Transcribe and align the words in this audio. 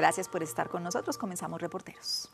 Gracias 0.00 0.30
por 0.30 0.42
estar 0.42 0.70
con 0.70 0.82
nosotros. 0.82 1.18
Comenzamos 1.18 1.60
reporteros. 1.60 2.30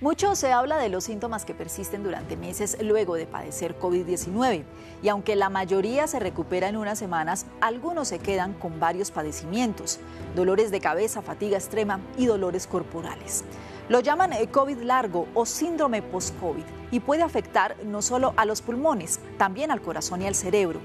Mucho 0.00 0.34
se 0.34 0.52
habla 0.52 0.78
de 0.78 0.88
los 0.88 1.04
síntomas 1.04 1.44
que 1.44 1.52
persisten 1.52 2.02
durante 2.02 2.38
meses 2.38 2.78
luego 2.80 3.14
de 3.14 3.26
padecer 3.26 3.78
COVID-19 3.78 4.64
y 5.02 5.08
aunque 5.10 5.36
la 5.36 5.50
mayoría 5.50 6.06
se 6.06 6.20
recupera 6.20 6.70
en 6.70 6.78
unas 6.78 6.98
semanas, 6.98 7.44
algunos 7.60 8.08
se 8.08 8.20
quedan 8.20 8.54
con 8.54 8.80
varios 8.80 9.10
padecimientos, 9.10 10.00
dolores 10.34 10.70
de 10.70 10.80
cabeza, 10.80 11.20
fatiga 11.20 11.58
extrema 11.58 12.00
y 12.16 12.24
dolores 12.24 12.66
corporales. 12.66 13.44
Lo 13.90 14.00
llaman 14.00 14.32
eh, 14.32 14.48
COVID 14.48 14.78
largo 14.78 15.28
o 15.34 15.44
síndrome 15.44 16.00
post-COVID 16.00 16.64
y 16.90 17.00
puede 17.00 17.22
afectar 17.22 17.76
no 17.84 18.00
solo 18.00 18.32
a 18.38 18.46
los 18.46 18.62
pulmones, 18.62 19.20
también 19.36 19.70
al 19.70 19.82
corazón 19.82 20.22
y 20.22 20.26
al 20.26 20.34
cerebro. 20.34 20.80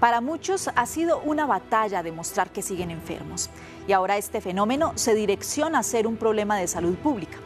Para 0.00 0.20
muchos 0.20 0.70
ha 0.74 0.86
sido 0.86 1.20
una 1.20 1.46
batalla 1.46 2.02
demostrar 2.02 2.50
que 2.50 2.62
siguen 2.62 2.90
enfermos 2.90 3.50
y 3.86 3.92
ahora 3.92 4.16
este 4.16 4.40
fenómeno 4.40 4.92
se 4.96 5.14
direcciona 5.14 5.78
a 5.78 5.82
ser 5.82 6.06
un 6.06 6.16
problema 6.16 6.56
de 6.56 6.66
salud 6.66 6.96
pública 6.96 7.38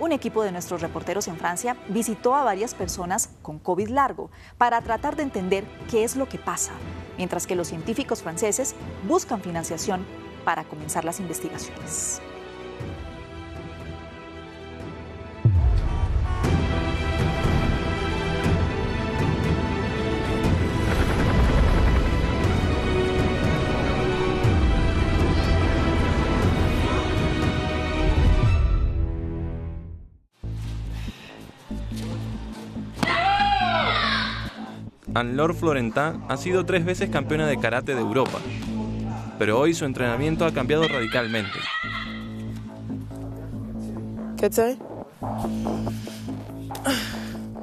un 0.00 0.12
equipo 0.12 0.42
de 0.42 0.52
nuestros 0.52 0.80
reporteros 0.80 1.28
en 1.28 1.36
Francia 1.36 1.76
visitó 1.88 2.34
a 2.34 2.44
varias 2.44 2.74
personas 2.74 3.30
con 3.42 3.58
COVID 3.58 3.88
largo 3.88 4.30
para 4.58 4.80
tratar 4.80 5.16
de 5.16 5.22
entender 5.22 5.64
qué 5.90 6.04
es 6.04 6.16
lo 6.16 6.28
que 6.28 6.38
pasa, 6.38 6.72
mientras 7.16 7.46
que 7.46 7.54
los 7.54 7.68
científicos 7.68 8.22
franceses 8.22 8.74
buscan 9.06 9.40
financiación 9.40 10.04
para 10.44 10.64
comenzar 10.64 11.04
las 11.04 11.20
investigaciones. 11.20 12.20
Anne-Laure 35.14 35.54
Florentin 35.54 36.24
ha 36.28 36.36
sido 36.36 36.66
tres 36.66 36.84
veces 36.84 37.08
campeona 37.08 37.46
de 37.46 37.58
karate 37.58 37.94
de 37.94 38.00
Europa, 38.00 38.38
pero 39.38 39.60
hoy 39.60 39.72
su 39.72 39.84
entrenamiento 39.84 40.44
ha 40.44 40.52
cambiado 40.52 40.88
radicalmente. 40.88 41.58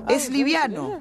Es 0.09 0.29
liviano. 0.29 0.99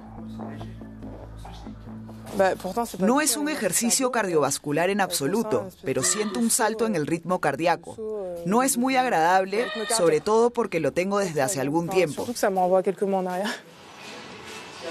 No 2.99 3.21
es 3.21 3.37
un 3.37 3.49
ejercicio 3.49 4.11
cardiovascular 4.11 4.91
en 4.91 5.01
absoluto, 5.01 5.69
pero 5.85 6.03
siento 6.03 6.41
un 6.41 6.51
salto 6.51 6.87
en 6.87 6.97
el 6.97 7.07
ritmo 7.07 7.41
cardíaco. 7.41 7.97
No 8.45 8.63
es 8.63 8.77
muy 8.77 8.97
agradable, 8.97 9.67
sobre 9.97 10.21
todo 10.21 10.51
porque 10.51 10.81
lo 10.81 10.93
tengo 10.93 11.19
desde 11.19 11.43
hace 11.43 11.61
algún 11.61 11.89
tiempo. 11.89 12.27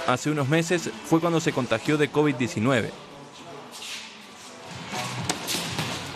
Hace 0.07 0.31
unos 0.31 0.49
meses 0.49 0.89
fue 1.05 1.19
cuando 1.19 1.39
se 1.39 1.53
contagió 1.53 1.97
de 1.97 2.11
COVID-19. 2.11 2.89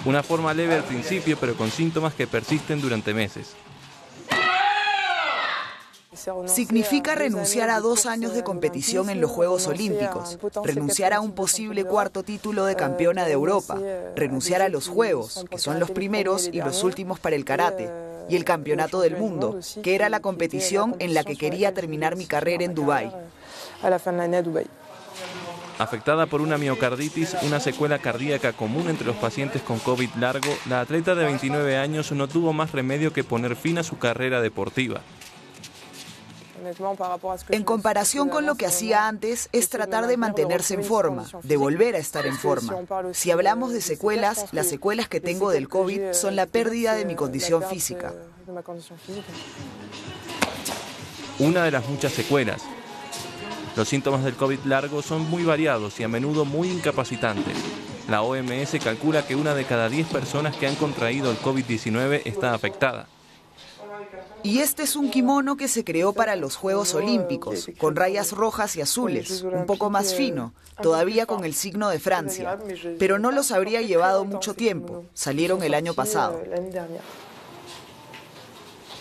Una 0.05 0.21
forma 0.21 0.53
leve 0.53 0.75
al 0.75 0.83
principio, 0.83 1.37
pero 1.39 1.55
con 1.55 1.71
síntomas 1.71 2.13
que 2.13 2.27
persisten 2.27 2.81
durante 2.81 3.13
meses. 3.13 3.55
Significa 6.45 7.15
renunciar 7.15 7.69
a 7.69 7.79
dos 7.79 8.05
años 8.05 8.33
de 8.33 8.43
competición 8.43 9.09
en 9.09 9.19
los 9.19 9.31
Juegos 9.31 9.67
Olímpicos, 9.67 10.37
renunciar 10.63 11.13
a 11.13 11.19
un 11.19 11.33
posible 11.33 11.83
cuarto 11.85 12.23
título 12.23 12.65
de 12.65 12.75
campeona 12.75 13.25
de 13.25 13.31
Europa, 13.31 13.79
renunciar 14.15 14.61
a 14.61 14.69
los 14.69 14.87
Juegos, 14.87 15.45
que 15.49 15.57
son 15.57 15.79
los 15.79 15.91
primeros 15.91 16.49
y 16.51 16.61
los 16.61 16.83
últimos 16.83 17.19
para 17.19 17.35
el 17.35 17.45
karate, 17.45 17.89
y 18.29 18.35
el 18.37 18.45
Campeonato 18.45 19.01
del 19.01 19.17
Mundo, 19.17 19.59
que 19.81 19.95
era 19.95 20.07
la 20.07 20.21
competición 20.21 20.95
en 20.99 21.13
la 21.13 21.23
que 21.23 21.35
quería 21.35 21.73
terminar 21.73 22.15
mi 22.15 22.25
carrera 22.25 22.63
en 22.63 22.73
Dubái 22.73 23.11
a 23.83 23.89
la 23.89 23.99
fin 23.99 24.17
de 24.31 24.41
Dubai. 24.41 24.67
Afectada 25.79 26.27
por 26.27 26.41
una 26.41 26.57
miocarditis, 26.57 27.35
una 27.43 27.59
secuela 27.59 27.97
cardíaca 27.99 28.53
común 28.53 28.89
entre 28.89 29.07
los 29.07 29.15
pacientes 29.15 29.61
con 29.61 29.79
COVID 29.79 30.09
largo, 30.19 30.49
la 30.69 30.81
atleta 30.81 31.15
de 31.15 31.25
29 31.25 31.77
años 31.77 32.11
no 32.11 32.27
tuvo 32.27 32.53
más 32.53 32.71
remedio 32.71 33.11
que 33.11 33.23
poner 33.23 33.55
fin 33.55 33.79
a 33.79 33.83
su 33.83 33.97
carrera 33.97 34.39
deportiva. 34.39 35.01
En 37.49 37.63
comparación 37.63 38.29
con 38.29 38.45
lo 38.45 38.55
que 38.55 38.65
hacía 38.65 39.07
antes, 39.07 39.49
es 39.51 39.69
tratar 39.69 40.07
de 40.07 40.15
mantenerse 40.15 40.75
en 40.75 40.83
forma, 40.83 41.25
de 41.43 41.57
volver 41.57 41.95
a 41.95 41.99
estar 41.99 42.25
en 42.25 42.37
forma. 42.37 42.75
Si 43.13 43.31
hablamos 43.31 43.73
de 43.73 43.81
secuelas, 43.81 44.53
las 44.53 44.67
secuelas 44.67 45.09
que 45.09 45.19
tengo 45.19 45.51
del 45.51 45.67
COVID 45.67 46.13
son 46.13 46.35
la 46.35 46.45
pérdida 46.45 46.93
de 46.93 47.05
mi 47.05 47.15
condición 47.15 47.63
física. 47.63 48.13
Una 51.39 51.63
de 51.63 51.71
las 51.71 51.89
muchas 51.89 52.13
secuelas, 52.13 52.61
los 53.75 53.89
síntomas 53.89 54.23
del 54.23 54.35
COVID 54.35 54.59
largo 54.65 55.01
son 55.01 55.29
muy 55.29 55.43
variados 55.43 55.99
y 55.99 56.03
a 56.03 56.07
menudo 56.07 56.45
muy 56.45 56.69
incapacitantes. 56.69 57.55
La 58.07 58.21
OMS 58.21 58.77
calcula 58.83 59.25
que 59.25 59.35
una 59.35 59.55
de 59.55 59.65
cada 59.65 59.89
10 59.89 60.07
personas 60.07 60.55
que 60.55 60.67
han 60.67 60.75
contraído 60.75 61.31
el 61.31 61.39
COVID-19 61.39 62.21
está 62.25 62.53
afectada. 62.53 63.07
Y 64.43 64.59
este 64.59 64.83
es 64.83 64.97
un 64.97 65.09
kimono 65.09 65.55
que 65.55 65.69
se 65.69 65.85
creó 65.85 66.11
para 66.11 66.35
los 66.35 66.57
Juegos 66.57 66.93
Olímpicos, 66.95 67.69
con 67.77 67.95
rayas 67.95 68.33
rojas 68.33 68.75
y 68.75 68.81
azules, 68.81 69.41
un 69.41 69.65
poco 69.65 69.89
más 69.89 70.13
fino, 70.13 70.53
todavía 70.81 71.25
con 71.25 71.45
el 71.45 71.53
signo 71.53 71.89
de 71.89 71.99
Francia. 71.99 72.59
Pero 72.99 73.19
no 73.19 73.31
los 73.31 73.51
habría 73.51 73.81
llevado 73.81 74.25
mucho 74.25 74.53
tiempo, 74.53 75.05
salieron 75.13 75.63
el 75.63 75.73
año 75.73 75.93
pasado. 75.93 76.43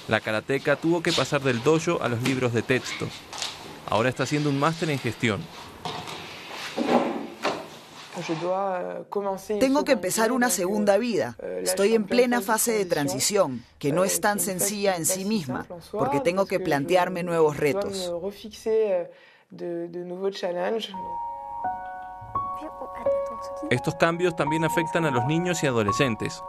La 0.07 0.21
karateca 0.21 0.77
tuvo 0.77 1.03
que 1.03 1.13
pasar 1.13 1.43
del 1.43 1.63
dojo 1.63 2.01
a 2.01 2.09
los 2.09 2.23
libros 2.23 2.53
de 2.53 2.63
texto. 2.63 3.09
Ahora 3.93 4.09
está 4.09 4.23
haciendo 4.23 4.49
un 4.49 4.59
máster 4.59 4.89
en 4.89 4.99
gestión. 4.99 5.43
Tengo 9.61 9.85
que 9.85 9.93
empezar 9.93 10.33
una 10.33 10.49
segunda 10.49 10.97
vida. 10.97 11.37
Estoy 11.63 11.95
en 11.95 12.05
plena 12.05 12.41
fase 12.41 12.73
de 12.73 12.87
transición, 12.87 13.63
que 13.79 13.93
no 13.93 14.05
es 14.05 14.19
tan 14.23 14.41
sencilla 14.41 14.97
en 14.97 15.05
sí 15.05 15.27
misma, 15.27 15.67
porque 15.91 16.21
tengo 16.21 16.47
que 16.47 16.59
plantearme 16.59 17.23
nuevos 17.23 17.59
retos. 17.59 18.11
Estos 23.69 23.95
cambios 23.97 24.35
también 24.37 24.65
afectan 24.65 25.05
a 25.05 25.11
los 25.11 25.27
niños 25.27 25.63
y 25.63 25.67
adolescentes. 25.67 26.43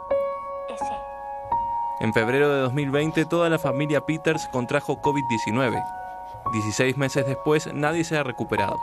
En 2.00 2.14
febrero 2.14 2.48
de 2.48 2.60
2020, 2.62 3.26
toda 3.26 3.50
la 3.50 3.58
familia 3.58 4.00
Peters 4.00 4.48
contrajo 4.50 5.02
COVID-19. 5.02 6.03
16 6.52 6.96
meses 6.96 7.26
después, 7.26 7.72
nadie 7.72 8.04
se 8.04 8.16
ha 8.16 8.22
recuperado. 8.22 8.78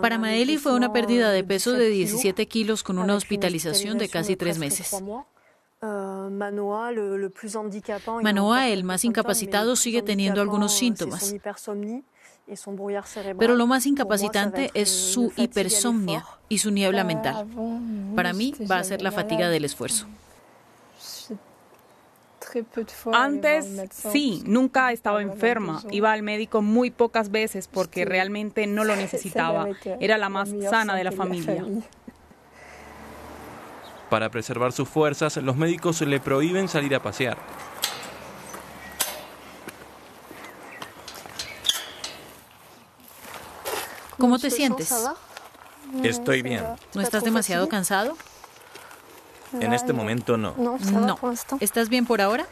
Para 0.00 0.18
Maeli 0.18 0.58
fue 0.58 0.74
una 0.74 0.92
pérdida 0.92 1.30
de 1.30 1.44
peso 1.44 1.72
de 1.72 1.88
17 1.88 2.46
kilos 2.48 2.82
con 2.82 2.98
una 2.98 3.14
hospitalización 3.14 3.98
de 3.98 4.08
casi 4.08 4.34
tres 4.34 4.58
meses. 4.58 5.00
Manoa, 8.22 8.68
el 8.68 8.84
más 8.84 9.04
incapacitado, 9.04 9.76
sigue 9.76 10.02
teniendo 10.02 10.40
algunos 10.40 10.72
síntomas. 10.72 11.34
Pero 13.38 13.54
lo 13.54 13.66
más 13.66 13.86
incapacitante 13.86 14.70
es 14.74 14.90
su 14.90 15.32
hipersomnia 15.36 16.24
y 16.48 16.58
su 16.58 16.70
niebla 16.70 17.04
mental. 17.04 17.46
Para 18.16 18.32
mí 18.32 18.54
va 18.70 18.78
a 18.78 18.84
ser 18.84 19.02
la 19.02 19.12
fatiga 19.12 19.48
del 19.48 19.64
esfuerzo. 19.64 20.06
Antes 23.12 23.66
sí, 23.90 24.42
nunca 24.46 24.92
estaba 24.92 25.22
enferma. 25.22 25.82
Iba 25.90 26.12
al 26.12 26.22
médico 26.22 26.62
muy 26.62 26.90
pocas 26.90 27.30
veces 27.30 27.68
porque 27.68 28.04
realmente 28.04 28.66
no 28.66 28.84
lo 28.84 28.96
necesitaba. 29.04 29.68
Era 30.00 30.18
la 30.18 30.28
más 30.28 30.50
sana 30.70 30.94
de 30.94 31.04
la 31.04 31.12
familia. 31.12 31.64
Para 34.10 34.30
preservar 34.30 34.72
sus 34.72 34.88
fuerzas, 34.88 35.36
los 35.38 35.56
médicos 35.56 36.00
le 36.02 36.20
prohíben 36.20 36.68
salir 36.68 36.94
a 36.94 37.02
pasear. 37.02 37.36
¿Cómo 44.18 44.38
te 44.38 44.50
sientes? 44.50 44.94
Estoy 46.02 46.42
bien. 46.42 46.62
¿No 46.94 47.00
estás 47.00 47.24
demasiado 47.24 47.68
cansado? 47.68 48.16
En 49.60 49.72
este 49.72 49.92
momento 49.92 50.36
no. 50.36 50.54
No. 50.56 51.18
¿Estás 51.60 51.88
bien 51.88 52.06
por 52.06 52.20
ahora? 52.20 52.46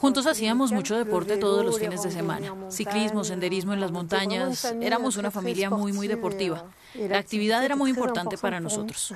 Juntos 0.00 0.26
hacíamos 0.26 0.72
mucho 0.72 0.96
deporte 0.96 1.36
todos 1.36 1.64
los 1.64 1.78
fines 1.78 2.02
de 2.02 2.10
semana. 2.10 2.54
Ciclismo, 2.68 3.24
senderismo 3.24 3.72
en 3.72 3.80
las 3.80 3.92
montañas. 3.92 4.64
Éramos 4.80 5.16
una 5.16 5.30
familia 5.30 5.70
muy, 5.70 5.92
muy 5.92 6.08
deportiva. 6.08 6.64
La 6.94 7.18
actividad 7.18 7.64
era 7.64 7.76
muy 7.76 7.90
importante 7.90 8.36
para 8.36 8.60
nosotros. 8.60 9.14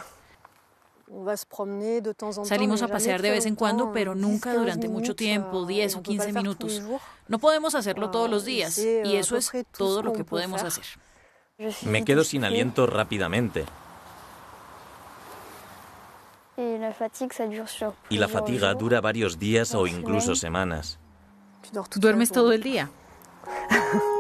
Salimos 2.45 2.83
a 2.83 2.89
pasear 2.89 3.21
de 3.21 3.31
vez 3.31 3.47
en 3.47 3.55
cuando, 3.55 3.93
pero 3.93 4.15
nunca 4.15 4.55
durante 4.55 4.89
mucho 4.89 5.15
tiempo, 5.15 5.67
10 5.67 5.97
o 5.97 6.03
15 6.03 6.33
minutos. 6.33 6.83
No 7.29 7.39
podemos 7.39 7.75
hacerlo 7.75 8.11
todos 8.11 8.31
los 8.31 8.45
días 8.45 8.79
y 8.79 9.17
eso 9.17 9.37
es 9.37 9.51
todo 9.77 10.03
lo 10.03 10.13
que 10.13 10.25
podemos 10.25 10.63
hacer. 10.63 10.85
Me 11.85 12.05
quedo 12.05 12.25
sin 12.25 12.45
aliento 12.45 12.87
rápidamente. 12.87 13.65
Y 16.57 18.19
la 18.19 18.29
fatiga 18.29 18.75
dura 18.75 19.01
varios 19.01 19.39
días 19.39 19.75
o 19.75 19.87
incluso 19.87 20.35
semanas. 20.35 20.99
¿Duermes 21.97 22.31
todo 22.31 22.53
el 22.53 22.63
día? 22.63 22.91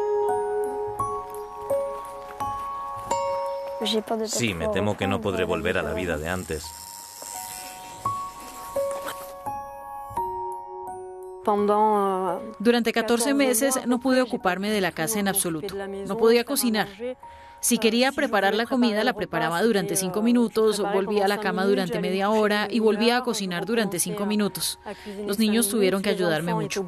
Sí, 4.27 4.55
me 4.55 4.69
temo 4.69 4.97
que 4.97 5.07
no 5.07 5.21
podré 5.21 5.45
volver 5.45 5.79
a 5.79 5.83
la 5.83 5.95
vida 5.95 6.17
de 6.19 6.29
antes. 6.29 6.65
Durante 12.59 12.93
14 12.93 13.35
meses 13.35 13.81
no 13.87 13.99
pude 13.99 14.23
ocuparme 14.23 14.71
de 14.71 14.81
la 14.81 14.93
casa 14.93 15.19
en 15.19 15.29
absoluto. 15.29 15.75
No 16.07 16.17
podía 16.17 16.45
cocinar. 16.45 16.89
Si 17.61 17.79
quería 17.79 18.11
preparar 18.11 18.55
la 18.55 18.67
comida, 18.67 19.05
la 19.05 19.13
preparaba 19.13 19.63
durante 19.63 19.95
cinco 19.95 20.21
minutos, 20.21 20.81
volvía 20.81 21.27
a 21.27 21.29
la 21.29 21.39
cama 21.39 21.65
durante 21.65 22.01
media 22.01 22.29
hora 22.31 22.67
y 22.69 22.81
volvía 22.81 23.19
a 23.19 23.23
cocinar 23.23 23.67
durante 23.67 24.01
cinco 24.01 24.27
minutos. 24.27 24.79
Los 25.27 25.39
niños 25.39 25.69
tuvieron 25.69 26.03
que 26.03 26.11
ayudarme 26.11 26.55
mucho. 26.55 26.85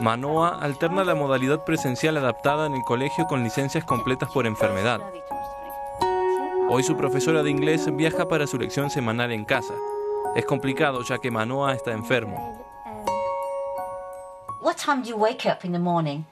Manoa 0.00 0.58
alterna 0.60 1.04
la 1.04 1.14
modalidad 1.14 1.64
presencial 1.64 2.16
adaptada 2.16 2.66
en 2.66 2.74
el 2.74 2.82
colegio 2.82 3.26
con 3.26 3.42
licencias 3.42 3.84
completas 3.84 4.30
por 4.30 4.46
enfermedad. 4.46 5.00
Hoy 6.68 6.82
su 6.82 6.96
profesora 6.96 7.42
de 7.42 7.50
inglés 7.50 7.88
viaja 7.94 8.28
para 8.28 8.46
su 8.46 8.58
lección 8.58 8.90
semanal 8.90 9.32
en 9.32 9.44
casa. 9.44 9.74
Es 10.34 10.44
complicado 10.44 11.02
ya 11.02 11.18
que 11.18 11.30
Manoa 11.30 11.74
está 11.74 11.92
enfermo. 11.92 12.64
What 14.62 14.76
time 14.76 15.02
do 15.02 15.08
you 15.08 15.16
wake 15.16 15.46
up 15.46 15.64
in 15.64 15.72
the 15.72 15.78
morning? 15.78 16.24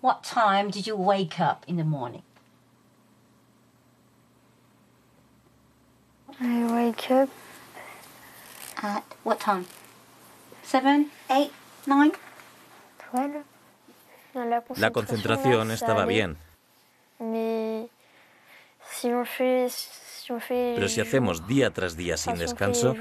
What 0.00 0.22
time 0.22 0.70
did 0.70 0.86
you 0.86 0.96
wake 0.96 1.40
up 1.40 1.64
in 1.66 1.76
the 1.76 1.84
morning? 1.84 2.22
I 6.40 6.64
wake 6.70 7.10
up 7.10 7.28
At 8.82 9.04
what 9.24 9.40
time? 9.40 9.66
Seven, 10.62 11.10
eight, 11.30 11.50
La 14.76 14.90
concentración 14.90 15.70
estaba 15.70 16.04
bien, 16.04 16.36
pero 20.50 20.88
si 20.88 21.00
hacemos 21.00 21.46
día 21.46 21.70
tras 21.70 21.96
día 21.96 22.16
sin 22.16 22.36
descanso, 22.36 22.94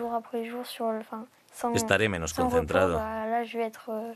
estaré 1.74 2.10
menos 2.10 2.34
concentrado. 2.34 3.00
euh. 3.88 4.14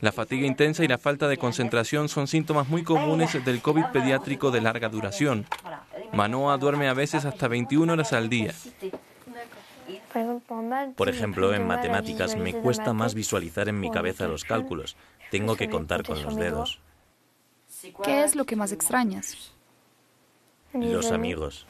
La 0.00 0.12
fatiga 0.12 0.46
intensa 0.46 0.84
y 0.84 0.88
la 0.88 0.98
falta 0.98 1.26
de 1.26 1.36
concentración 1.36 2.08
son 2.08 2.28
síntomas 2.28 2.68
muy 2.68 2.84
comunes 2.84 3.44
del 3.44 3.60
COVID 3.60 3.86
pediátrico 3.92 4.50
de 4.52 4.60
larga 4.60 4.88
duración. 4.88 5.44
Manoa 6.12 6.56
duerme 6.58 6.88
a 6.88 6.94
veces 6.94 7.24
hasta 7.24 7.48
21 7.48 7.92
horas 7.92 8.12
al 8.12 8.28
día. 8.28 8.52
Par 10.12 10.22
exemple, 10.22 10.56
en 10.56 10.61
maths, 10.61 10.61
Por 10.96 11.08
ejemplo, 11.08 11.54
en 11.54 11.66
matemáticas 11.66 12.36
me 12.36 12.54
cuesta 12.54 12.92
más 12.92 13.14
visualizar 13.14 13.68
en 13.68 13.80
mi 13.80 13.90
cabeza 13.90 14.28
los 14.28 14.44
cálculos. 14.44 14.96
Tengo 15.30 15.56
que 15.56 15.64
sur 15.64 15.70
les 15.70 15.72
contar 15.72 16.02
con 16.04 16.22
los 16.22 16.36
dedos. 16.36 16.80
¿Qué 18.04 18.24
es 18.24 18.36
lo 18.36 18.44
que 18.44 18.56
más 18.56 18.72
extrañas? 18.72 19.52
Los 20.72 21.10
amigos. 21.10 21.66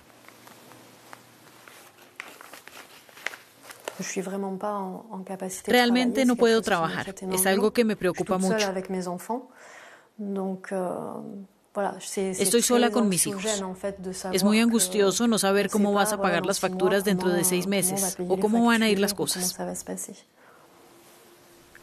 Realmente 5.66 6.24
no 6.24 6.36
puedo 6.36 6.62
trabajar. 6.62 7.14
Es 7.32 7.46
algo 7.46 7.72
que 7.72 7.84
me 7.84 7.96
preocupa 7.96 8.38
mucho. 8.38 8.56
Estoy 12.14 12.62
sola 12.62 12.90
con 12.90 13.08
mis 13.08 13.26
hijos. 13.26 13.44
Es 14.32 14.44
muy 14.44 14.60
angustioso 14.60 15.26
no 15.26 15.38
saber 15.38 15.70
cómo 15.70 15.92
vas 15.92 16.12
a 16.12 16.20
pagar 16.20 16.44
las 16.44 16.60
facturas 16.60 17.04
dentro 17.04 17.30
de 17.30 17.44
seis 17.44 17.66
meses 17.66 18.16
o 18.28 18.38
cómo 18.38 18.66
van 18.66 18.82
a 18.82 18.88
ir 18.88 18.98
las 18.98 19.14
cosas. 19.14 19.56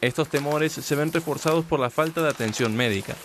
Estos 0.01 0.29
temores 0.29 0.71
se 0.71 0.95
ven 0.95 1.11
reforzados 1.11 1.65
por 1.65 1.79
la 1.79 1.89
falta 1.89 2.21
de 2.21 2.29
atención 2.29 2.75
médica. 2.75 3.15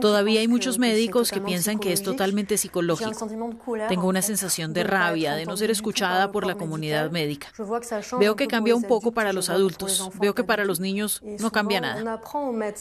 Todavía 0.00 0.40
hay 0.40 0.48
muchos 0.48 0.78
médicos 0.78 1.30
que 1.30 1.40
piensan 1.40 1.78
que 1.78 1.92
es 1.92 2.02
totalmente 2.02 2.58
psicológico. 2.58 3.28
Tengo 3.88 4.08
una 4.08 4.22
sensación 4.22 4.72
de 4.72 4.84
rabia, 4.84 5.34
de 5.34 5.46
no 5.46 5.56
ser 5.56 5.70
escuchada 5.70 6.30
por 6.30 6.46
la 6.46 6.54
comunidad 6.56 7.10
médica. 7.10 7.48
Veo 8.18 8.36
que 8.36 8.46
cambia 8.46 8.76
un 8.76 8.82
poco 8.82 9.12
para 9.12 9.32
los 9.32 9.48
adultos, 9.48 10.10
veo 10.20 10.34
que 10.34 10.44
para 10.44 10.64
los 10.64 10.80
niños 10.80 11.22
no 11.40 11.50
cambia 11.50 11.80
nada. 11.80 12.20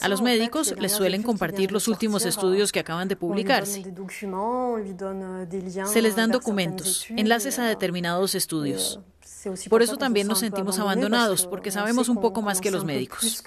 A 0.02 0.08
los 0.08 0.22
médicos 0.22 0.76
les 0.78 0.92
suelen 0.92 1.24
compartir 1.24 1.72
los 1.72 1.88
últimos 1.88 2.26
estudios 2.26 2.72
que 2.72 2.80
acaban 2.80 3.08
de 3.08 3.16
publicarse. 3.16 3.84
Se 5.86 6.02
les 6.02 6.16
dan 6.16 6.32
documentos, 6.32 7.06
enlaces 7.10 7.60
a 7.60 7.66
determinados 7.66 8.36
estudios. 8.36 9.00
Por 9.70 9.82
eso 9.82 9.98
también 9.98 10.28
nos 10.28 10.40
sentimos 10.40 10.80
abandonados, 10.80 11.46
porque 11.48 11.72
sabemos 11.72 12.10
un 12.10 12.20
poco 12.20 12.42
más 12.42 12.60
que 12.62 12.72
los 12.72 12.84
médicos. 12.84 13.44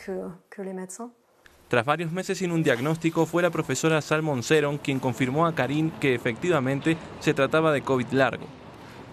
Tras 1.69 1.85
varios 1.85 2.13
meses 2.13 2.39
sin 2.39 2.51
un 2.51 2.63
diagnóstico, 2.63 3.27
fue 3.27 3.43
la 3.43 3.51
profesora 3.51 4.01
Salmon 4.01 4.43
Seron 4.43 4.79
quien 4.79 4.99
confirmó 4.99 5.47
a 5.47 5.55
Karim 5.55 5.91
que 6.01 6.15
efectivamente 6.15 6.97
se 7.21 7.35
trataba 7.35 7.73
de 7.73 7.83
COVID 7.83 8.07
largo. 8.13 8.47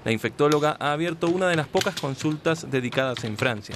La 0.06 0.14
infectóloga 0.14 0.78
ha 0.80 0.94
abierto 0.94 1.28
una 1.28 1.50
de 1.50 1.58
las 1.58 1.68
pocas 1.68 2.00
consultas 2.00 2.72
dedicadas 2.72 3.26
en 3.26 3.36
Francia. 3.36 3.76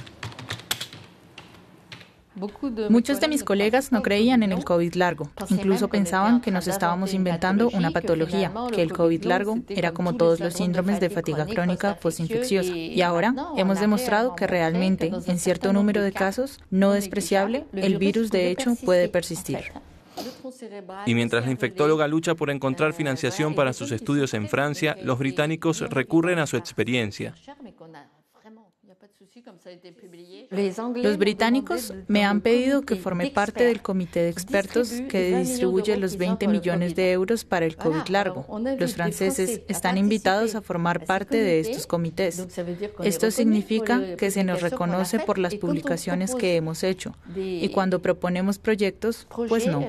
Muchos 2.88 3.20
de 3.20 3.28
mis 3.28 3.44
colegas 3.44 3.92
no 3.92 4.02
creían 4.02 4.42
en 4.42 4.52
el 4.52 4.64
COVID 4.64 4.94
largo. 4.94 5.30
Incluso 5.48 5.88
pensaban 5.88 6.40
que 6.40 6.50
nos 6.50 6.68
estábamos 6.68 7.14
inventando 7.14 7.68
una 7.70 7.90
patología, 7.90 8.52
que 8.72 8.82
el 8.82 8.92
COVID 8.92 9.24
largo 9.24 9.58
era 9.68 9.92
como 9.92 10.16
todos 10.16 10.40
los 10.40 10.54
síndromes 10.54 11.00
de 11.00 11.10
fatiga 11.10 11.46
crónica 11.46 11.96
postinfecciosa. 11.96 12.72
Y 12.72 13.02
ahora 13.02 13.34
hemos 13.56 13.80
demostrado 13.80 14.34
que 14.34 14.46
realmente, 14.46 15.10
en 15.26 15.38
cierto 15.38 15.72
número 15.72 16.02
de 16.02 16.12
casos, 16.12 16.60
no 16.70 16.92
despreciable, 16.92 17.66
el 17.72 17.98
virus 17.98 18.30
de 18.30 18.50
hecho 18.50 18.74
puede 18.84 19.08
persistir. 19.08 19.72
Y 21.06 21.14
mientras 21.14 21.44
la 21.44 21.50
infectóloga 21.50 22.06
lucha 22.08 22.34
por 22.34 22.50
encontrar 22.50 22.92
financiación 22.92 23.54
para 23.54 23.72
sus 23.72 23.92
estudios 23.92 24.34
en 24.34 24.48
Francia, 24.48 24.96
los 25.02 25.18
británicos 25.18 25.80
recurren 25.88 26.38
a 26.38 26.46
su 26.46 26.56
experiencia. 26.56 27.34
Los 30.96 31.16
británicos 31.18 31.94
me 32.08 32.24
han 32.24 32.40
pedido 32.40 32.82
que 32.82 32.96
forme 32.96 33.30
parte 33.30 33.64
del 33.64 33.80
comité 33.80 34.20
de 34.20 34.28
expertos 34.28 34.90
que 35.08 35.38
distribuye 35.38 35.96
los 35.96 36.16
20 36.16 36.48
millones 36.48 36.96
de 36.96 37.12
euros 37.12 37.44
para 37.44 37.64
el 37.64 37.76
COVID 37.76 38.08
largo. 38.08 38.46
Los 38.78 38.94
franceses 38.94 39.62
están 39.68 39.98
invitados 39.98 40.54
a 40.56 40.62
formar 40.62 41.04
parte 41.04 41.36
de 41.36 41.60
estos 41.60 41.86
comités. 41.86 42.44
Esto 43.04 43.30
significa 43.30 44.16
que 44.16 44.30
se 44.30 44.42
nos 44.42 44.62
reconoce 44.62 45.20
por 45.20 45.38
las 45.38 45.54
publicaciones 45.54 46.34
que 46.34 46.56
hemos 46.56 46.82
hecho 46.82 47.14
y 47.36 47.68
cuando 47.68 48.02
proponemos 48.02 48.58
proyectos, 48.58 49.28
pues 49.48 49.66
no. 49.66 49.80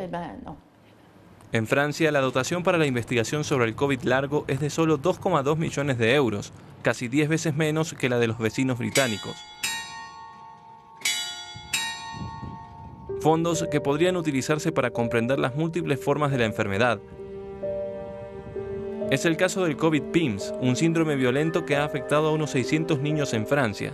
En 1.53 1.67
Francia, 1.67 2.11
la 2.13 2.21
dotación 2.21 2.63
para 2.63 2.77
la 2.77 2.85
investigación 2.85 3.43
sobre 3.43 3.65
el 3.65 3.75
COVID 3.75 4.03
largo 4.03 4.45
es 4.47 4.61
de 4.61 4.69
solo 4.69 4.97
2,2 4.97 5.57
millones 5.57 5.97
de 5.97 6.15
euros, 6.15 6.53
casi 6.81 7.09
10 7.09 7.27
veces 7.27 7.55
menos 7.55 7.93
que 7.93 8.07
la 8.07 8.19
de 8.19 8.27
los 8.27 8.37
vecinos 8.37 8.77
británicos. 8.77 9.35
Fondos 13.19 13.67
que 13.69 13.81
podrían 13.81 14.15
utilizarse 14.15 14.71
para 14.71 14.91
comprender 14.91 15.39
las 15.39 15.53
múltiples 15.55 15.99
formas 16.03 16.31
de 16.31 16.37
la 16.37 16.45
enfermedad. 16.45 17.01
Es 19.11 19.25
el 19.25 19.35
caso 19.35 19.65
del 19.65 19.75
COVID-PIMS, 19.75 20.53
un 20.61 20.77
síndrome 20.77 21.17
violento 21.17 21.65
que 21.65 21.75
ha 21.75 21.83
afectado 21.83 22.29
a 22.29 22.31
unos 22.31 22.51
600 22.51 22.99
niños 23.01 23.33
en 23.33 23.45
Francia. 23.45 23.93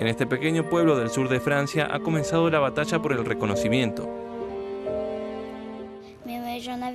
En 0.00 0.08
este 0.08 0.26
pequeño 0.26 0.68
pueblo 0.68 0.98
del 0.98 1.10
sur 1.10 1.28
de 1.28 1.38
Francia 1.38 1.88
ha 1.92 2.00
comenzado 2.00 2.50
la 2.50 2.58
batalla 2.58 3.00
por 3.00 3.12
el 3.12 3.24
reconocimiento. 3.24 4.29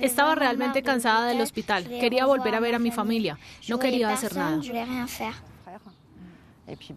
Estaba 0.00 0.34
realmente 0.34 0.82
cansada 0.82 1.26
del 1.26 1.40
hospital. 1.40 1.84
Quería 1.84 2.26
volver 2.26 2.54
a 2.54 2.60
ver 2.60 2.74
a 2.74 2.78
mi 2.78 2.90
familia. 2.90 3.38
No 3.68 3.78
quería 3.78 4.12
hacer 4.12 4.36
nada. 4.36 4.60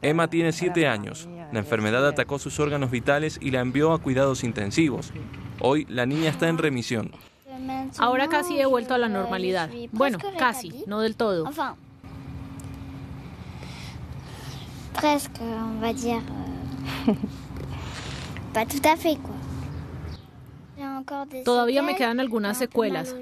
Emma 0.01 0.27
tiene 0.27 0.51
7 0.51 0.88
años. 0.88 1.27
La 1.51 1.59
enfermedad 1.59 2.07
atacó 2.07 2.39
sus 2.39 2.59
órganos 2.59 2.91
vitales 2.91 3.38
y 3.41 3.51
la 3.51 3.59
envió 3.59 3.93
a 3.93 4.01
cuidados 4.01 4.43
intensivos. 4.43 5.11
Hoy 5.59 5.85
la 5.89 6.05
niña 6.05 6.29
está 6.29 6.47
en 6.47 6.57
remisión. 6.57 7.11
Ahora 7.97 8.27
casi 8.27 8.59
he 8.59 8.65
vuelto 8.65 8.93
a 8.93 8.97
la 8.97 9.09
normalidad. 9.09 9.69
Bueno, 9.91 10.17
casi, 10.38 10.83
no 10.88 11.01
del 11.01 11.15
todo. 11.15 11.49
Presque, 14.99 15.43
on 15.43 15.81
va 15.81 15.93
dire. 15.93 16.21
Pas 18.53 18.65
tout 18.65 18.81
à 18.83 18.97
fait, 18.97 19.15
quoi. 19.15 19.38
Todavía 21.46 21.82
me 21.82 21.96
quedan 21.96 22.20
algunas 22.20 22.58
secuelas. 22.58 23.15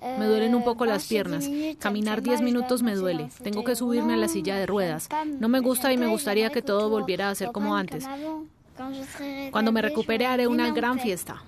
Me 0.00 0.26
duelen 0.26 0.54
un 0.54 0.62
poco 0.62 0.86
las 0.86 1.06
piernas. 1.06 1.48
Caminar 1.78 2.22
10 2.22 2.42
minutos 2.42 2.82
me 2.82 2.94
duele. 2.94 3.28
Tengo 3.42 3.64
que 3.64 3.76
subirme 3.76 4.14
a 4.14 4.16
la 4.16 4.28
silla 4.28 4.56
de 4.56 4.66
ruedas. 4.66 5.08
No 5.40 5.48
me 5.48 5.60
gusta 5.60 5.92
y 5.92 5.96
me 5.96 6.06
gustaría 6.06 6.50
que 6.50 6.62
todo 6.62 6.88
volviera 6.88 7.30
a 7.30 7.34
ser 7.34 7.50
como 7.52 7.74
antes. 7.74 8.06
Cuando 9.50 9.72
me 9.72 9.82
recupere 9.82 10.26
haré 10.26 10.46
una 10.46 10.70
gran 10.70 11.00
fiesta. 11.00 11.42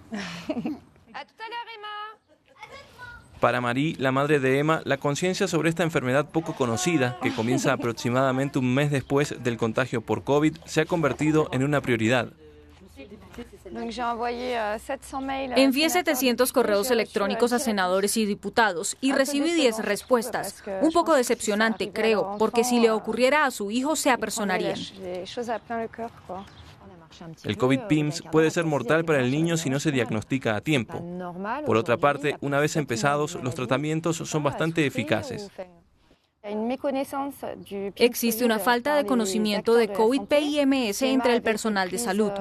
Para 3.40 3.61
Marie, 3.61 3.95
la 3.99 4.11
madre 4.11 4.40
de 4.40 4.59
Emma, 4.59 4.83
la 4.85 4.97
conciencia 4.97 5.47
sobre 5.47 5.68
esta 5.68 5.85
enfermedad 5.85 6.28
poco 6.28 6.54
conocida, 6.54 7.18
que 7.23 7.33
comienza 7.33 7.73
aproximadamente 7.73 8.59
un 8.59 8.75
mes 8.75 8.90
después 8.90 9.37
del 9.45 9.57
contagio 9.57 10.00
por 10.00 10.25
COVID, 10.25 10.57
se 10.64 10.80
ha 10.80 10.87
convertido 10.87 11.49
en 11.52 11.62
una 11.62 11.80
prioridad. 11.80 12.33
Envié 15.56 15.90
700 15.90 16.52
correos 16.52 16.90
electrónicos 16.90 17.52
a 17.52 17.58
senadores 17.58 18.16
y 18.16 18.26
diputados 18.26 18.96
y 19.00 19.12
recibí 19.12 19.52
10 19.52 19.78
respuestas. 19.84 20.62
Un 20.80 20.92
poco 20.92 21.14
decepcionante, 21.14 21.90
creo, 21.90 22.37
porque 22.38 22.64
si 22.64 22.80
le 22.80 22.90
ocurriera 22.90 23.44
a 23.44 23.50
su 23.50 23.70
hijo 23.70 23.96
se 23.96 24.10
apersonarían. 24.10 24.78
El 27.44 27.56
COVID-PIMS 27.56 28.22
puede 28.30 28.50
ser 28.50 28.64
mortal 28.64 29.04
para 29.04 29.20
el 29.20 29.30
niño 29.30 29.56
si 29.56 29.70
no 29.70 29.80
se 29.80 29.90
diagnostica 29.90 30.56
a 30.56 30.60
tiempo. 30.60 31.02
Por 31.64 31.76
otra 31.76 31.96
parte, 31.96 32.37
una 32.40 32.60
vez 32.60 32.76
empezados, 32.76 33.38
los 33.42 33.54
tratamientos 33.54 34.16
son 34.16 34.42
bastante 34.42 34.87
eficaces. 34.87 35.50
Existe 37.96 38.44
una 38.44 38.58
falta 38.58 38.94
de 38.96 39.04
conocimiento 39.04 39.75
de 39.75 39.92
COVID-PIMS 39.92 41.02
entre 41.02 41.34
el 41.34 41.42
personal 41.42 41.90
de 41.90 41.98
salud. 41.98 42.32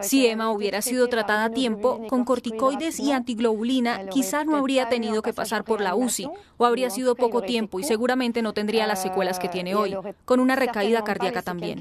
Si 0.00 0.26
Emma 0.26 0.50
hubiera 0.50 0.82
sido 0.82 1.08
tratada 1.08 1.44
a 1.44 1.50
tiempo 1.50 2.06
con 2.08 2.24
corticoides 2.24 2.98
y 2.98 3.12
antiglobulina, 3.12 4.06
quizás 4.06 4.44
no 4.44 4.56
habría 4.56 4.88
tenido 4.88 5.22
que 5.22 5.32
pasar 5.32 5.64
por 5.64 5.80
la 5.80 5.94
UCI 5.94 6.28
o 6.56 6.66
habría 6.66 6.90
sido 6.90 7.14
poco 7.14 7.42
tiempo 7.42 7.78
y 7.78 7.84
seguramente 7.84 8.42
no 8.42 8.52
tendría 8.52 8.86
las 8.86 9.00
secuelas 9.00 9.38
que 9.38 9.48
tiene 9.48 9.74
hoy, 9.76 9.96
con 10.24 10.40
una 10.40 10.56
recaída 10.56 11.04
cardíaca 11.04 11.42
también. 11.42 11.78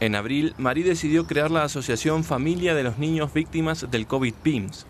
En 0.00 0.14
abril, 0.14 0.54
Marie 0.58 0.84
decidió 0.84 1.26
crear 1.26 1.50
la 1.50 1.64
Asociación 1.64 2.22
Familia 2.22 2.74
de 2.74 2.84
los 2.84 2.98
Niños 2.98 3.32
Víctimas 3.32 3.90
del 3.90 4.06
COVID-PIMS. 4.06 4.86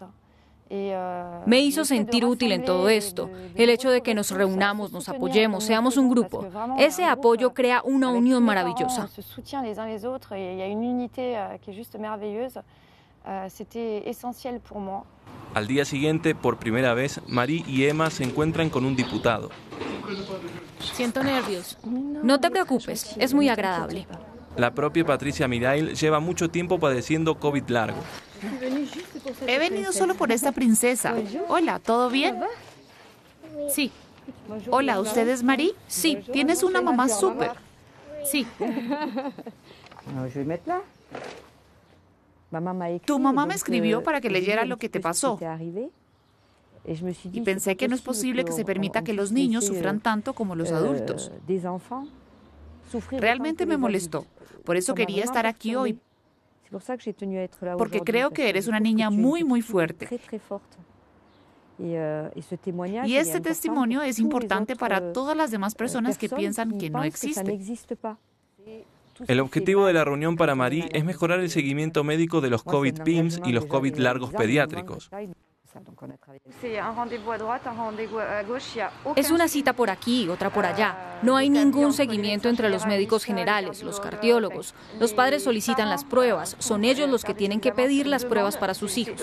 Me 0.00 0.21
hizo 1.60 1.84
sentir 1.84 2.24
útil 2.24 2.52
en 2.52 2.64
todo 2.64 2.88
esto. 2.88 3.30
El 3.54 3.70
hecho 3.70 3.90
de 3.90 4.00
que 4.02 4.14
nos 4.14 4.30
reunamos, 4.30 4.92
nos 4.92 5.08
apoyemos, 5.08 5.64
seamos 5.64 5.96
un 5.96 6.08
grupo. 6.08 6.46
Ese 6.78 7.04
apoyo 7.04 7.52
crea 7.52 7.82
una 7.84 8.10
unión 8.10 8.42
maravillosa. 8.42 9.08
Al 15.54 15.66
día 15.66 15.84
siguiente, 15.84 16.34
por 16.34 16.58
primera 16.58 16.94
vez, 16.94 17.20
Marie 17.28 17.64
y 17.66 17.84
Emma 17.84 18.10
se 18.10 18.24
encuentran 18.24 18.70
con 18.70 18.84
un 18.84 18.96
diputado. 18.96 19.50
Siento 20.80 21.22
nervios. 21.22 21.78
No 21.84 22.40
te 22.40 22.50
preocupes, 22.50 23.14
es 23.18 23.34
muy 23.34 23.48
agradable. 23.48 24.06
La 24.56 24.74
propia 24.74 25.04
Patricia 25.04 25.48
Mirail 25.48 25.94
lleva 25.94 26.20
mucho 26.20 26.50
tiempo 26.50 26.78
padeciendo 26.78 27.38
COVID 27.38 27.68
largo. 27.68 27.98
He 29.46 29.58
venido 29.58 29.92
solo 29.92 30.14
por 30.14 30.30
esta 30.30 30.52
princesa. 30.52 31.14
Hola, 31.48 31.78
¿todo 31.78 32.10
bien? 32.10 32.38
Sí. 33.70 33.90
Hola, 34.70 35.00
¿usted 35.00 35.28
es 35.28 35.42
Marie? 35.42 35.72
Sí. 35.86 36.18
Tienes 36.32 36.62
una 36.62 36.82
mamá 36.82 37.08
súper. 37.08 37.52
Sí. 38.30 38.46
Tu 43.04 43.18
mamá 43.18 43.46
me 43.46 43.54
escribió 43.54 44.02
para 44.02 44.20
que 44.20 44.30
leyera 44.30 44.64
lo 44.64 44.76
que 44.76 44.88
te 44.88 45.00
pasó. 45.00 45.38
Y 47.32 47.40
pensé 47.40 47.76
que 47.76 47.88
no 47.88 47.94
es 47.94 48.02
posible 48.02 48.44
que 48.44 48.52
se 48.52 48.64
permita 48.64 49.02
que 49.02 49.12
los 49.12 49.32
niños 49.32 49.66
sufran 49.66 50.00
tanto 50.00 50.34
como 50.34 50.54
los 50.54 50.72
adultos. 50.72 51.30
Realmente 53.10 53.66
me 53.66 53.76
molestó. 53.76 54.26
Por 54.64 54.76
eso 54.76 54.94
quería 54.94 55.24
estar 55.24 55.46
aquí 55.46 55.74
hoy. 55.74 55.98
Porque 57.76 58.00
creo 58.00 58.30
que 58.30 58.48
eres 58.48 58.66
una 58.66 58.80
niña 58.80 59.10
muy, 59.10 59.44
muy 59.44 59.62
fuerte. 59.62 60.08
Y 61.78 63.16
este 63.16 63.40
testimonio 63.40 64.02
es 64.02 64.18
importante 64.18 64.76
para 64.76 65.12
todas 65.12 65.36
las 65.36 65.50
demás 65.50 65.74
personas 65.74 66.16
que 66.18 66.28
piensan 66.28 66.78
que 66.78 66.90
no 66.90 67.02
existe. 67.02 67.58
El 69.28 69.40
objetivo 69.40 69.86
de 69.86 69.92
la 69.92 70.04
reunión 70.04 70.36
para 70.36 70.54
Marie 70.54 70.88
es 70.92 71.04
mejorar 71.04 71.40
el 71.40 71.50
seguimiento 71.50 72.02
médico 72.02 72.40
de 72.40 72.50
los 72.50 72.64
COVID-PIMS 72.64 73.42
y 73.44 73.52
los 73.52 73.66
COVID 73.66 73.96
largos 73.96 74.32
pediátricos. 74.32 75.10
Es 79.16 79.30
una 79.30 79.48
cita 79.48 79.72
por 79.72 79.90
aquí, 79.90 80.28
otra 80.28 80.50
por 80.50 80.66
allá. 80.66 81.18
No 81.22 81.36
hay 81.36 81.48
ningún 81.48 81.92
seguimiento 81.92 82.48
entre 82.48 82.68
los 82.68 82.86
médicos 82.86 83.24
generales, 83.24 83.82
los 83.82 84.00
cardiólogos. 84.00 84.74
Los 85.00 85.12
padres 85.14 85.44
solicitan 85.44 85.88
las 85.88 86.04
pruebas. 86.04 86.56
Son 86.58 86.84
ellos 86.84 87.08
los 87.08 87.24
que 87.24 87.34
tienen 87.34 87.60
que 87.60 87.72
pedir 87.72 88.06
las 88.06 88.24
pruebas 88.24 88.56
para 88.56 88.74
sus 88.74 88.98
hijos. 88.98 89.22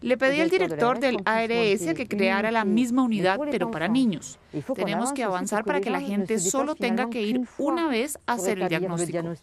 Le 0.00 0.16
pedí 0.16 0.40
al 0.40 0.48
director 0.48 0.98
del 0.98 1.18
ARS 1.26 1.94
que 1.94 2.06
creara 2.08 2.50
la 2.50 2.64
misma 2.64 3.02
unidad, 3.02 3.38
pero 3.50 3.70
para 3.70 3.88
niños. 3.88 4.38
Tenemos 4.74 5.12
que 5.12 5.22
avanzar 5.22 5.64
para 5.64 5.80
que 5.80 5.90
la 5.90 6.00
gente 6.00 6.38
solo 6.38 6.74
tenga 6.74 7.10
que 7.10 7.22
ir 7.22 7.40
una 7.58 7.88
vez 7.88 8.18
a 8.26 8.34
hacer 8.34 8.60
el 8.60 8.68
diagnóstico. 8.68 9.34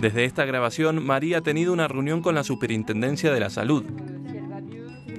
Desde 0.00 0.24
esta 0.24 0.44
grabación, 0.44 1.04
María 1.04 1.38
ha 1.38 1.40
tenido 1.40 1.72
una 1.72 1.88
reunión 1.88 2.20
con 2.22 2.34
la 2.34 2.44
Superintendencia 2.44 3.32
de 3.32 3.40
la 3.40 3.50
Salud. 3.50 3.84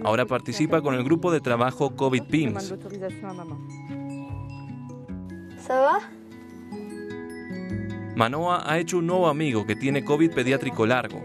Ahora 0.03 0.25
participa 0.25 0.81
con 0.81 0.93
el 0.93 1.03
grupo 1.03 1.31
de 1.31 1.41
trabajo 1.41 1.95
COVID-PIMS. 1.95 2.75
Manoa 8.15 8.71
ha 8.71 8.79
hecho 8.79 8.99
un 8.99 9.07
nuevo 9.07 9.27
amigo 9.27 9.65
que 9.65 9.75
tiene 9.75 10.05
COVID 10.05 10.31
pediátrico 10.31 10.85
largo. 10.85 11.23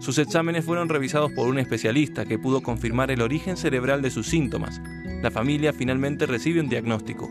Sus 0.00 0.18
exámenes 0.18 0.64
fueron 0.64 0.88
revisados 0.88 1.30
por 1.32 1.46
un 1.46 1.58
especialista 1.58 2.24
que 2.24 2.38
pudo 2.38 2.62
confirmar 2.62 3.10
el 3.10 3.20
origen 3.20 3.58
cerebral 3.58 4.00
de 4.00 4.10
sus 4.10 4.26
síntomas. 4.26 4.80
La 5.22 5.30
familia 5.30 5.74
finalmente 5.74 6.24
recibe 6.24 6.60
un 6.60 6.70
diagnóstico. 6.70 7.28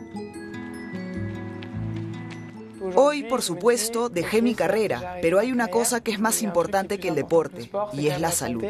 Hoy, 3.19 3.25
por 3.25 3.41
supuesto, 3.41 4.07
dejé 4.07 4.41
mi 4.41 4.55
carrera, 4.55 5.17
pero 5.21 5.39
hay 5.39 5.51
una 5.51 5.67
cosa 5.67 5.99
que 5.99 6.11
es 6.11 6.21
más 6.21 6.41
importante 6.41 7.01
que 7.01 7.09
el 7.09 7.15
deporte, 7.15 7.69
y 7.91 8.07
es 8.07 8.21
la 8.21 8.31
salud. 8.31 8.63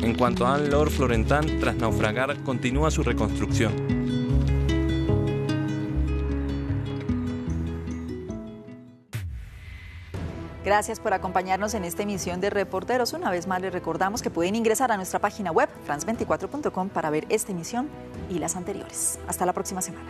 En 0.00 0.16
cuanto 0.16 0.46
a 0.46 0.54
Anne-Laure 0.54 0.92
Florentin, 0.92 1.58
tras 1.58 1.74
naufragar, 1.74 2.40
continúa 2.44 2.92
su 2.92 3.02
reconstrucción. 3.02 3.72
Gracias 10.64 11.00
por 11.00 11.14
acompañarnos 11.14 11.74
en 11.74 11.84
esta 11.84 12.04
emisión 12.04 12.40
de 12.40 12.50
Reporteros. 12.50 13.12
Una 13.12 13.32
vez 13.32 13.48
más 13.48 13.60
les 13.60 13.72
recordamos 13.72 14.22
que 14.22 14.30
pueden 14.30 14.54
ingresar 14.54 14.92
a 14.92 14.96
nuestra 14.96 15.18
página 15.18 15.50
web, 15.50 15.68
france24.com, 15.88 16.90
para 16.90 17.10
ver 17.10 17.26
esta 17.28 17.50
emisión 17.50 17.88
y 18.30 18.38
las 18.38 18.54
anteriores. 18.54 19.18
Hasta 19.26 19.44
la 19.44 19.52
próxima 19.52 19.82
semana. 19.82 20.08